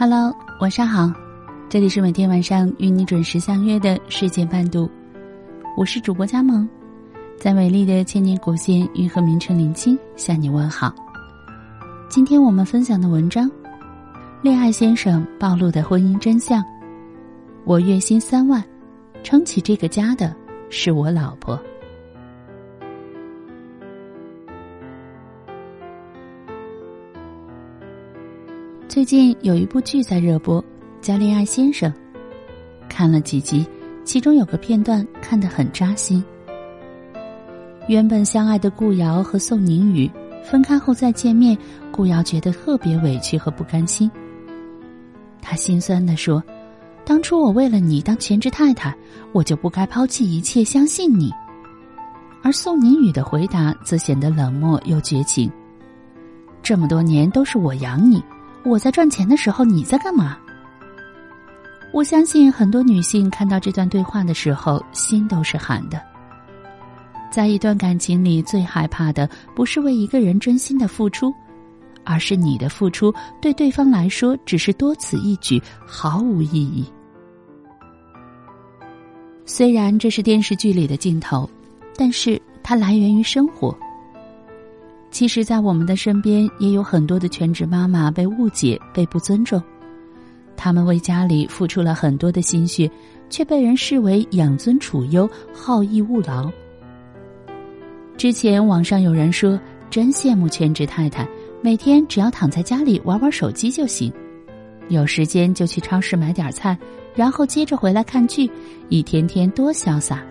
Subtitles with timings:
[0.00, 1.12] Hello，晚上好，
[1.68, 4.90] 这里是每天晚上与你准时相约的世界伴读，
[5.76, 6.66] 我是主播佳萌，
[7.38, 10.90] 在美丽的千年古县运河名城临清向你问好。
[12.08, 13.46] 今天我们分享的文章
[14.40, 16.62] 《恋爱先生暴露的婚姻真相》，
[17.66, 18.64] 我月薪三万，
[19.22, 20.34] 撑起这个家的
[20.70, 21.60] 是我老婆。
[28.90, 30.62] 最近有一部剧在热播，
[31.00, 31.88] 叫《恋爱先生》。
[32.88, 33.64] 看了几集，
[34.02, 36.24] 其中有个片段看得很扎心。
[37.86, 40.10] 原本相爱的顾瑶和宋宁宇
[40.42, 41.56] 分开后再见面，
[41.92, 44.10] 顾瑶觉得特别委屈和不甘心。
[45.40, 46.42] 他心酸的说
[47.06, 48.92] ：“当初我为了你当全职太太，
[49.30, 51.30] 我就不该抛弃一切相信你。”
[52.42, 55.48] 而宋宁宇的回答则显得冷漠又绝情
[56.60, 58.20] ：“这么多年都是我养你。”
[58.64, 60.36] 我在赚钱的时候，你在干嘛？
[61.92, 66.00] 我相信很多女性看到这段对话的时候，心都是寒的。
[67.30, 71.32] 在一段感情里，最害怕的不是为一个人真心的付出，
[72.04, 76.84] 而是你的付出对对方来说只是多此一举，毫无意义。
[79.44, 81.48] 虽然这是电视剧里的镜头，
[81.96, 83.76] 但是它来源于生活。
[85.10, 89.60] 其实，在我们的身边也有很多的全职妈妈被误解、被不尊重。
[90.56, 92.90] 他们为家里付出了很多的心血，
[93.28, 96.50] 却被人视为养尊处优、好逸恶劳。
[98.16, 99.58] 之前网上有人说
[99.90, 101.26] ：“真羡慕全职太太，
[101.60, 104.12] 每天只要躺在家里玩玩手机就行，
[104.88, 106.78] 有时间就去超市买点菜，
[107.14, 108.48] 然后接着回来看剧，
[108.88, 110.22] 一天天多潇洒。”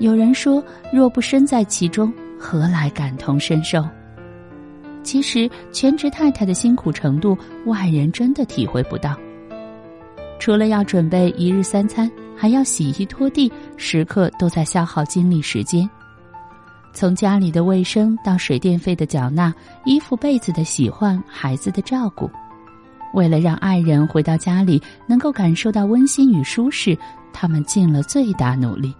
[0.00, 3.84] 有人说：“若不身在其中。”何来感同身受？
[5.02, 9.16] 其实，全职太太的辛苦程度，外人真的体会不到。
[10.38, 15.88] 除了要准备一日三餐，还要洗衣拖地，时刻都在消耗精力时间。
[16.92, 19.54] 从家里的卫生到水电费的缴纳，
[19.84, 22.30] 衣服被子的洗换，孩子的照顾，
[23.14, 26.98] 为了让爱人回到家里能够感受到温馨与舒适，
[27.32, 28.94] 他们尽了最大努力。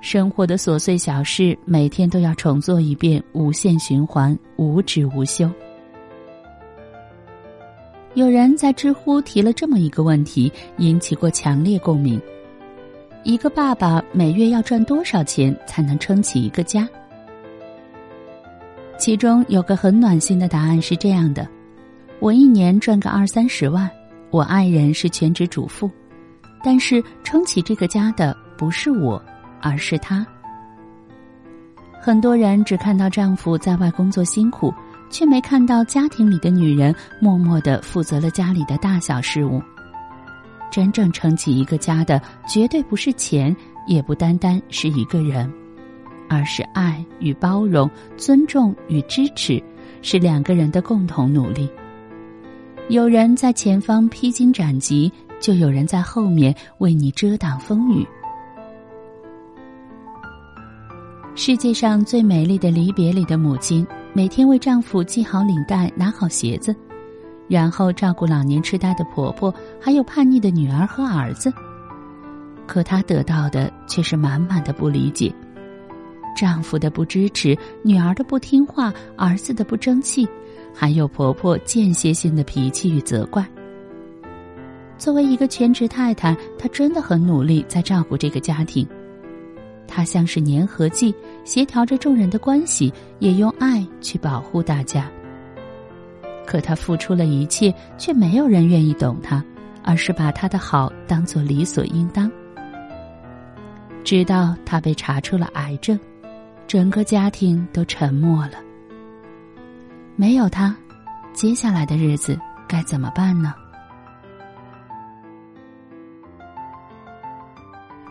[0.00, 5.50] 生活的琐碎小事，每天都要重做一遍，无限循环，无止无休。
[8.14, 12.20] 有人在知乎提了这么一个问题，引起过强烈共鸣：
[13.24, 16.88] 一个爸爸每月要赚多少钱才能撑起一个家？
[18.96, 21.46] 其中有个很暖心的答案是这样的：
[22.20, 23.90] 我一年赚个二三十万，
[24.30, 25.90] 我爱人是全职主妇，
[26.62, 29.20] 但是撑起这个家的不是我。
[29.66, 30.24] 而是他。
[32.00, 34.72] 很多人只看到丈夫在外工作辛苦，
[35.10, 39.60] 却没看到家庭里的女人默默的负责了家里的大小事务。
[40.70, 43.54] 真正撑起一个家的，绝对不是钱，
[43.88, 45.52] 也不单单是一个人，
[46.28, 49.60] 而是爱与包容、尊重与支持，
[50.00, 51.68] 是两个人的共同努力。
[52.88, 58.06] 有人在前方披荆斩棘，就有人在后面为你遮挡风雨。
[61.38, 66.74] 世界上最美丽的离别里的母亲，每天为丈夫系好领带、拿好鞋子，
[67.46, 71.52] 然后照顾老年痴呆的婆婆，还有叛逆的女儿和儿子。
[72.66, 75.30] 可她得到的却是满满的不理解：
[76.34, 80.26] 丈夫的不支持，女儿的不听话，儿子的不争气，
[80.74, 83.46] 还有婆婆间歇性的脾气与责怪。
[84.96, 88.88] 作为一个全职太太，她真的很努力在照顾这个家庭。
[89.86, 91.14] 他像是粘合剂，
[91.44, 95.10] 协调着众人的关系，也用爱去保护大家。
[96.46, 99.44] 可他付出了一切，却没有人愿意懂他，
[99.82, 102.30] 而是把他的好当做理所应当。
[104.04, 105.98] 直到他被查出了癌症，
[106.68, 108.52] 整个家庭都沉默了。
[110.14, 110.74] 没有他，
[111.32, 113.52] 接下来的日子该怎么办呢？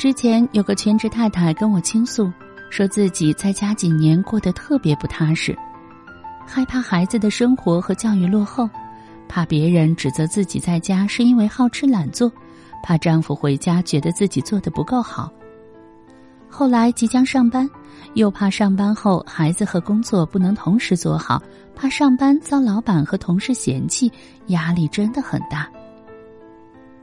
[0.00, 2.32] 之前有个全职太太跟我倾诉，
[2.70, 5.54] 说自己在家几年过得特别不踏实，
[6.46, 8.66] 害怕孩子的生活和教育落后，
[9.28, 12.32] 怕别人指责自己在家是因为好吃懒做，
[12.82, 15.30] 怕丈夫回家觉得自己做的不够好。
[16.48, 17.68] 后来即将上班，
[18.14, 21.42] 又怕上班后孩子和工作不能同时做好，
[21.76, 24.10] 怕上班遭老板和同事嫌弃，
[24.46, 25.68] 压力真的很大。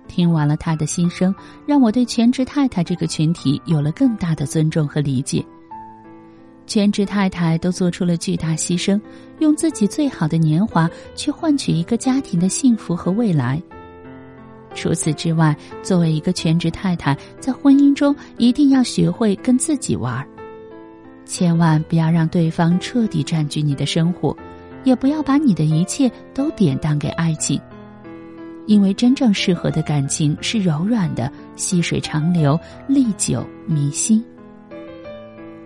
[0.07, 1.33] 听完了他的心声，
[1.65, 5.45] 让我对全职太太这个群体有了更大的尊重和理解。
[6.65, 8.99] 全职太太都做出了巨大牺牲，
[9.39, 13.61] 用自己最好的年华去换取一个家庭的幸福和未来。
[14.75, 20.27] 除此之外，作为一个全职太太，在婚姻中一定要学会跟自己玩儿，
[21.25, 24.35] 千万不要让对方彻底占据你的生活，
[24.83, 27.59] 也不要把你的一切都典当给爱情，
[28.67, 34.23] 因为真正适合的感情是柔软的、细水长流、历久弥新。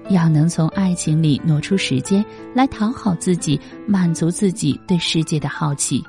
[0.09, 6.03] 要能从爱情里挪出时间来讨好自己，满足自己对世界的好奇。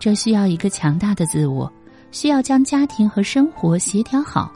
[0.00, 1.70] 这需要一个强大的自我，
[2.10, 4.52] 需要将家庭和生活协调好。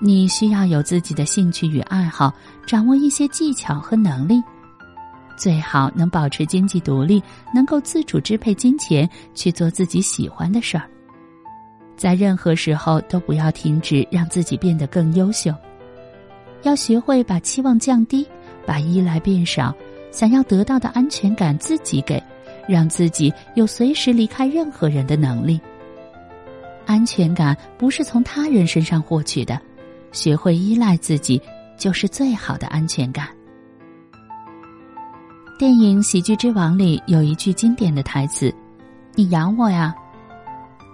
[0.00, 2.32] 你需要有自己的兴趣与爱好，
[2.66, 4.42] 掌握一些技巧和能力，
[5.36, 7.22] 最好能保持经济独立，
[7.54, 10.88] 能够自主支配金钱，去做自己喜欢的事儿。
[11.96, 15.54] 在任何时候都不要停止让自己变得更优秀。
[16.62, 18.26] 要学会把期望降低，
[18.66, 19.74] 把依赖变少，
[20.10, 22.22] 想要得到的安全感自己给，
[22.66, 25.60] 让自己有随时离开任何人的能力。
[26.84, 29.60] 安全感不是从他人身上获取的，
[30.12, 31.40] 学会依赖自己
[31.76, 33.28] 就是最好的安全感。
[35.58, 38.54] 电影《喜剧之王》里有一句经典的台词
[39.16, 39.94] ：“你养我呀。”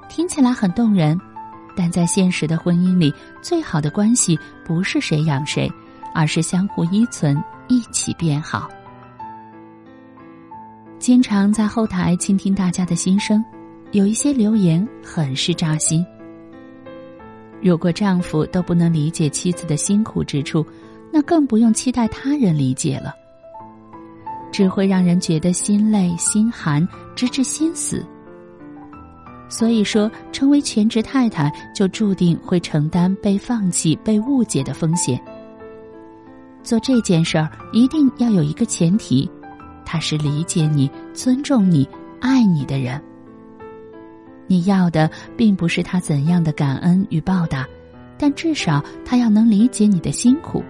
[0.09, 1.19] 听起来很动人。
[1.75, 5.69] 但在现实的婚姻里，最好的关系不是谁养谁，
[6.15, 8.69] 而是相互依存，一起变好。
[11.01, 13.45] 经常在后台倾听大家的心声，
[13.91, 16.07] 有一些留言很是扎心。
[17.61, 20.65] 如果丈夫都不能理解妻子的辛苦之处，
[21.11, 23.13] 那更不用期待他人理解了，
[24.53, 28.05] 只会让人觉得心累心寒，直至心死。
[29.49, 35.21] 所以说，成为全职太太就注定会承担被放弃、被误解的风险。
[36.63, 39.29] 做这件事儿一定要有一个前提，
[39.85, 41.89] 他是理解你、尊重你、
[42.21, 43.03] 爱你的人。
[44.47, 47.67] 你要的并不是他怎样的感恩与报答，
[48.17, 50.63] 但至少他要能理解你的辛苦，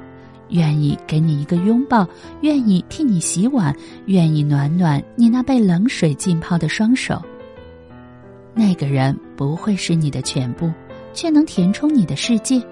[0.52, 2.06] 愿意给你一个拥抱，
[2.40, 3.74] 愿意替你洗碗，
[4.06, 7.20] 愿意暖暖你那被冷水浸泡的双手。
[8.54, 10.70] 那个人不会是你的全部，
[11.12, 12.62] 却能填充你的世界。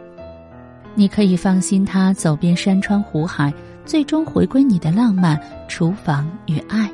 [0.94, 3.53] 你可以放心，他走遍山川湖海，
[3.85, 6.91] 最终回归你的浪漫、厨房与爱。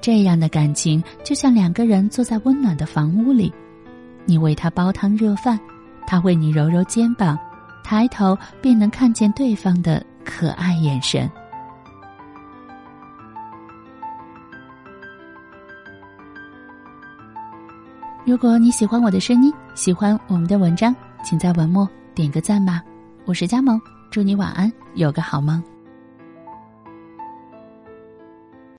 [0.00, 3.52] 这样的感情就像两个人坐在温暖的房屋里，
[4.26, 5.58] 你为他煲汤热饭，
[6.06, 7.38] 他为你揉揉肩膀，
[7.82, 11.30] 抬头便能看见对方的可爱眼神。
[18.24, 20.94] 如果你喜欢我的声音，喜欢我们的文章，
[21.24, 22.82] 请在文末点个赞吧。
[23.24, 23.80] 我是佳萌，
[24.10, 25.62] 祝你晚安，有个好梦。